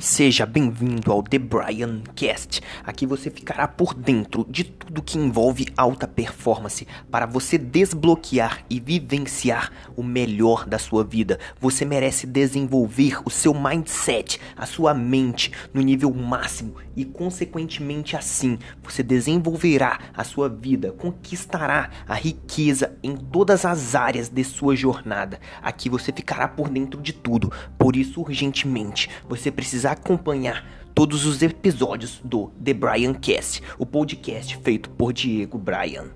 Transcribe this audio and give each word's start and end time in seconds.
Seja 0.00 0.46
bem-vindo 0.46 1.12
ao 1.12 1.22
The 1.22 1.38
Brian 1.38 2.00
Cast. 2.16 2.62
Aqui 2.86 3.04
você 3.04 3.30
ficará 3.30 3.68
por 3.68 3.92
dentro 3.92 4.46
de 4.48 4.64
tudo 4.64 5.02
que 5.02 5.18
envolve 5.18 5.66
alta 5.76 6.08
performance 6.08 6.88
para 7.10 7.26
você 7.26 7.58
desbloquear 7.58 8.64
e 8.70 8.80
vivenciar 8.80 9.70
o 9.94 10.02
melhor 10.02 10.66
da 10.66 10.78
sua 10.78 11.04
vida. 11.04 11.38
Você 11.60 11.84
merece 11.84 12.26
desenvolver 12.26 13.18
o 13.26 13.30
seu 13.30 13.52
mindset, 13.52 14.40
a 14.56 14.64
sua 14.64 14.94
mente 14.94 15.52
no 15.74 15.82
nível 15.82 16.10
máximo 16.14 16.76
e 16.96 17.04
consequentemente 17.04 18.16
assim 18.16 18.58
você 18.82 19.02
desenvolverá 19.02 19.98
a 20.16 20.24
sua 20.24 20.48
vida, 20.48 20.92
conquistará 20.92 21.90
a 22.08 22.14
riqueza 22.14 22.96
em 23.02 23.14
todas 23.14 23.66
as 23.66 23.94
áreas 23.94 24.30
de 24.30 24.44
sua 24.44 24.74
jornada. 24.74 25.38
Aqui 25.60 25.90
você 25.90 26.10
ficará 26.10 26.48
por 26.48 26.70
dentro 26.70 27.02
de 27.02 27.12
tudo. 27.12 27.52
Por 27.78 27.96
isso 27.96 28.22
urgentemente 28.22 29.10
você 29.28 29.50
precisa 29.50 29.89
acompanhar 29.92 30.64
todos 30.94 31.24
os 31.24 31.42
episódios 31.42 32.20
do 32.24 32.50
The 32.62 32.74
Brian 32.74 33.14
Cast, 33.14 33.62
o 33.78 33.86
podcast 33.86 34.56
feito 34.58 34.90
por 34.90 35.12
Diego 35.12 35.58
Brian. 35.58 36.10